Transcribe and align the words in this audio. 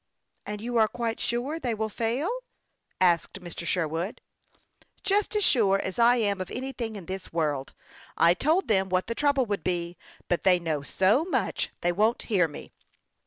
"And 0.47 0.61
you 0.61 0.77
are 0.77 0.87
quite 0.87 1.19
sure 1.19 1.59
they 1.59 1.75
will 1.75 1.85
fail?" 1.87 2.27
asked 2.99 3.39
Mr. 3.39 3.67
Sherwood." 3.67 4.19
Just 5.03 5.35
as 5.35 5.43
sure 5.43 5.77
as 5.77 5.99
I 5.99 6.15
am 6.15 6.41
of 6.41 6.49
anything 6.49 6.95
in 6.95 7.05
this 7.05 7.31
world. 7.31 7.73
I 8.17 8.33
told 8.33 8.67
them 8.67 8.89
what 8.89 9.05
the 9.05 9.13
trouble 9.13 9.45
would 9.45 9.63
be; 9.63 9.97
but 10.27 10.43
they 10.43 10.57
know 10.57 10.81
so 10.81 11.23
much 11.23 11.69
they 11.81 11.91
won't 11.91 12.23
hear 12.23 12.47
me. 12.47 12.73